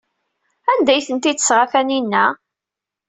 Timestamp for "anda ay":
0.71-1.01